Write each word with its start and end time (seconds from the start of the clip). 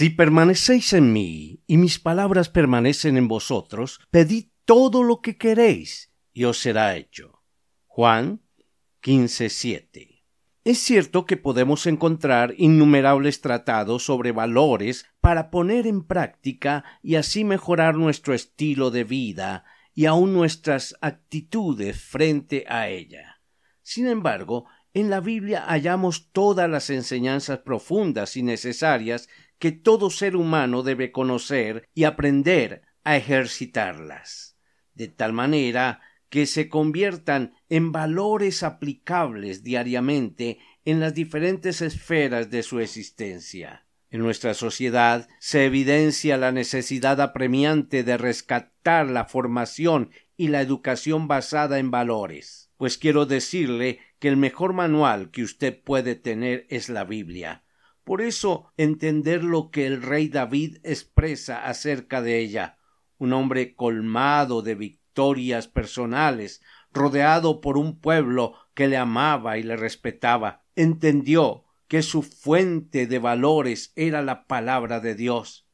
Si 0.00 0.08
permanecéis 0.08 0.94
en 0.94 1.12
mí 1.12 1.62
y 1.66 1.76
mis 1.76 1.98
palabras 1.98 2.48
permanecen 2.48 3.18
en 3.18 3.28
vosotros, 3.28 4.00
pedid 4.10 4.46
todo 4.64 5.02
lo 5.02 5.20
que 5.20 5.36
queréis 5.36 6.10
y 6.32 6.44
os 6.44 6.58
será 6.58 6.96
hecho. 6.96 7.42
Juan 7.84 8.40
15:7. 9.02 10.24
Es 10.64 10.78
cierto 10.78 11.26
que 11.26 11.36
podemos 11.36 11.86
encontrar 11.86 12.54
innumerables 12.56 13.42
tratados 13.42 14.02
sobre 14.02 14.32
valores 14.32 15.04
para 15.20 15.50
poner 15.50 15.86
en 15.86 16.06
práctica 16.06 16.82
y 17.02 17.16
así 17.16 17.44
mejorar 17.44 17.94
nuestro 17.94 18.32
estilo 18.32 18.90
de 18.90 19.04
vida 19.04 19.66
y 19.94 20.06
aun 20.06 20.32
nuestras 20.32 20.96
actitudes 21.02 22.00
frente 22.02 22.64
a 22.70 22.88
ella. 22.88 23.42
Sin 23.82 24.06
embargo, 24.06 24.64
en 24.94 25.10
la 25.10 25.20
Biblia 25.20 25.66
hallamos 25.68 26.30
todas 26.32 26.70
las 26.70 26.88
enseñanzas 26.88 27.58
profundas 27.58 28.38
y 28.38 28.42
necesarias 28.42 29.28
que 29.60 29.70
todo 29.70 30.10
ser 30.10 30.34
humano 30.34 30.82
debe 30.82 31.12
conocer 31.12 31.88
y 31.94 32.04
aprender 32.04 32.82
a 33.04 33.16
ejercitarlas, 33.16 34.56
de 34.94 35.08
tal 35.08 35.34
manera 35.34 36.00
que 36.30 36.46
se 36.46 36.68
conviertan 36.68 37.54
en 37.68 37.92
valores 37.92 38.62
aplicables 38.62 39.62
diariamente 39.62 40.58
en 40.84 40.98
las 40.98 41.14
diferentes 41.14 41.82
esferas 41.82 42.50
de 42.50 42.62
su 42.62 42.80
existencia. 42.80 43.86
En 44.10 44.22
nuestra 44.22 44.54
sociedad 44.54 45.28
se 45.38 45.66
evidencia 45.66 46.36
la 46.38 46.52
necesidad 46.52 47.20
apremiante 47.20 48.02
de 48.02 48.16
rescatar 48.16 49.08
la 49.08 49.26
formación 49.26 50.10
y 50.36 50.48
la 50.48 50.62
educación 50.62 51.28
basada 51.28 51.78
en 51.78 51.90
valores, 51.90 52.70
pues 52.78 52.96
quiero 52.96 53.26
decirle 53.26 53.98
que 54.18 54.28
el 54.28 54.38
mejor 54.38 54.72
manual 54.72 55.30
que 55.30 55.42
usted 55.42 55.78
puede 55.82 56.14
tener 56.14 56.66
es 56.70 56.88
la 56.88 57.04
Biblia, 57.04 57.62
por 58.10 58.22
eso 58.22 58.72
entender 58.76 59.44
lo 59.44 59.70
que 59.70 59.86
el 59.86 60.02
rey 60.02 60.28
David 60.28 60.78
expresa 60.82 61.64
acerca 61.64 62.20
de 62.20 62.40
ella, 62.40 62.76
un 63.18 63.32
hombre 63.32 63.76
colmado 63.76 64.62
de 64.62 64.74
victorias 64.74 65.68
personales, 65.68 66.60
rodeado 66.92 67.60
por 67.60 67.78
un 67.78 68.00
pueblo 68.00 68.54
que 68.74 68.88
le 68.88 68.96
amaba 68.96 69.58
y 69.58 69.62
le 69.62 69.76
respetaba, 69.76 70.64
entendió 70.74 71.66
que 71.86 72.02
su 72.02 72.24
fuente 72.24 73.06
de 73.06 73.20
valores 73.20 73.92
era 73.94 74.22
la 74.22 74.48
palabra 74.48 74.98
de 74.98 75.14
Dios. 75.14 75.68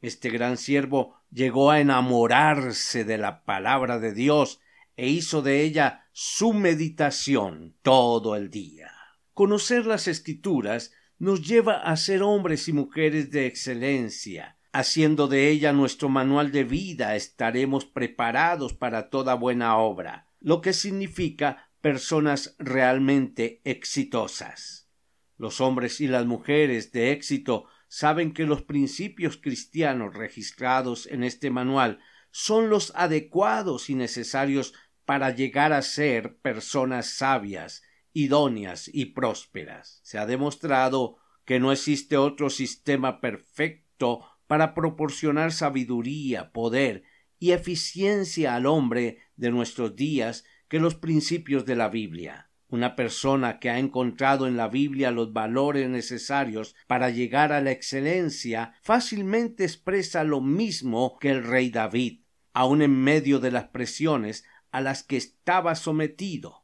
Este 0.00 0.30
gran 0.30 0.56
siervo 0.56 1.16
llegó 1.30 1.70
a 1.70 1.80
enamorarse 1.80 3.04
de 3.04 3.18
la 3.18 3.44
palabra 3.44 3.98
de 3.98 4.14
Dios 4.14 4.60
e 4.96 5.10
hizo 5.10 5.42
de 5.42 5.60
ella 5.60 6.08
su 6.12 6.54
meditación 6.54 7.76
todo 7.82 8.34
el 8.34 8.48
día. 8.48 8.90
Conocer 9.34 9.84
las 9.84 10.08
escrituras 10.08 10.90
nos 11.22 11.46
lleva 11.46 11.76
a 11.76 11.96
ser 11.96 12.20
hombres 12.20 12.66
y 12.66 12.72
mujeres 12.72 13.30
de 13.30 13.46
excelencia. 13.46 14.58
Haciendo 14.72 15.28
de 15.28 15.50
ella 15.50 15.72
nuestro 15.72 16.08
manual 16.08 16.50
de 16.50 16.64
vida 16.64 17.14
estaremos 17.14 17.84
preparados 17.84 18.74
para 18.74 19.08
toda 19.08 19.34
buena 19.34 19.76
obra, 19.76 20.26
lo 20.40 20.60
que 20.60 20.72
significa 20.72 21.70
personas 21.80 22.56
realmente 22.58 23.60
exitosas. 23.62 24.90
Los 25.38 25.60
hombres 25.60 26.00
y 26.00 26.08
las 26.08 26.26
mujeres 26.26 26.90
de 26.90 27.12
éxito 27.12 27.66
saben 27.86 28.34
que 28.34 28.42
los 28.42 28.62
principios 28.62 29.36
cristianos 29.36 30.14
registrados 30.14 31.06
en 31.06 31.22
este 31.22 31.50
manual 31.50 32.00
son 32.32 32.68
los 32.68 32.92
adecuados 32.96 33.90
y 33.90 33.94
necesarios 33.94 34.74
para 35.04 35.30
llegar 35.30 35.72
a 35.72 35.82
ser 35.82 36.38
personas 36.38 37.06
sabias, 37.10 37.84
idóneas 38.12 38.90
y 38.92 39.06
prósperas. 39.06 40.00
Se 40.02 40.18
ha 40.18 40.26
demostrado 40.26 41.16
que 41.44 41.60
no 41.60 41.72
existe 41.72 42.16
otro 42.16 42.50
sistema 42.50 43.20
perfecto 43.20 44.26
para 44.46 44.74
proporcionar 44.74 45.52
sabiduría, 45.52 46.52
poder 46.52 47.04
y 47.38 47.52
eficiencia 47.52 48.54
al 48.54 48.66
hombre 48.66 49.18
de 49.36 49.50
nuestros 49.50 49.96
días 49.96 50.44
que 50.68 50.78
los 50.78 50.94
principios 50.94 51.64
de 51.64 51.76
la 51.76 51.88
Biblia. 51.88 52.50
Una 52.68 52.96
persona 52.96 53.58
que 53.58 53.68
ha 53.68 53.78
encontrado 53.78 54.46
en 54.46 54.56
la 54.56 54.68
Biblia 54.68 55.10
los 55.10 55.32
valores 55.32 55.88
necesarios 55.90 56.74
para 56.86 57.10
llegar 57.10 57.52
a 57.52 57.60
la 57.60 57.70
excelencia 57.70 58.74
fácilmente 58.82 59.64
expresa 59.64 60.24
lo 60.24 60.40
mismo 60.40 61.18
que 61.18 61.30
el 61.30 61.44
rey 61.44 61.70
David, 61.70 62.20
aun 62.54 62.80
en 62.80 62.98
medio 62.98 63.40
de 63.40 63.50
las 63.50 63.68
presiones 63.68 64.44
a 64.70 64.80
las 64.80 65.02
que 65.02 65.18
estaba 65.18 65.74
sometido 65.74 66.61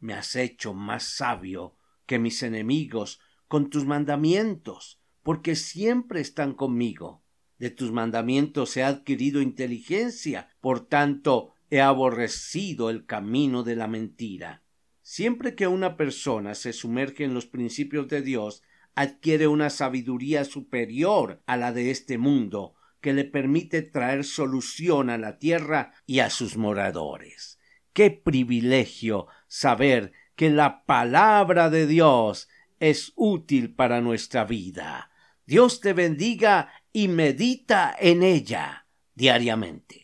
me 0.00 0.14
has 0.14 0.36
hecho 0.36 0.74
más 0.74 1.04
sabio 1.04 1.76
que 2.06 2.18
mis 2.18 2.42
enemigos 2.42 3.20
con 3.48 3.70
tus 3.70 3.84
mandamientos, 3.84 5.00
porque 5.22 5.56
siempre 5.56 6.20
están 6.20 6.54
conmigo. 6.54 7.22
De 7.58 7.70
tus 7.70 7.92
mandamientos 7.92 8.76
he 8.76 8.82
adquirido 8.82 9.40
inteligencia, 9.40 10.48
por 10.60 10.86
tanto 10.86 11.54
he 11.70 11.80
aborrecido 11.80 12.90
el 12.90 13.06
camino 13.06 13.62
de 13.62 13.76
la 13.76 13.88
mentira. 13.88 14.62
Siempre 15.02 15.54
que 15.54 15.66
una 15.66 15.96
persona 15.96 16.54
se 16.54 16.72
sumerge 16.72 17.24
en 17.24 17.34
los 17.34 17.46
principios 17.46 18.08
de 18.08 18.22
Dios, 18.22 18.62
adquiere 18.94 19.46
una 19.46 19.70
sabiduría 19.70 20.44
superior 20.44 21.42
a 21.46 21.56
la 21.56 21.72
de 21.72 21.90
este 21.90 22.18
mundo, 22.18 22.74
que 23.00 23.12
le 23.12 23.24
permite 23.24 23.82
traer 23.82 24.24
solución 24.24 25.10
a 25.10 25.18
la 25.18 25.38
tierra 25.38 25.92
y 26.06 26.20
a 26.20 26.30
sus 26.30 26.56
moradores. 26.56 27.53
Qué 27.94 28.10
privilegio 28.10 29.28
saber 29.46 30.12
que 30.36 30.50
la 30.50 30.84
palabra 30.84 31.70
de 31.70 31.86
Dios 31.86 32.48
es 32.80 33.12
útil 33.14 33.72
para 33.74 34.00
nuestra 34.00 34.44
vida. 34.44 35.10
Dios 35.46 35.80
te 35.80 35.92
bendiga 35.92 36.72
y 36.92 37.08
medita 37.08 37.94
en 37.98 38.22
ella 38.22 38.86
diariamente. 39.14 40.03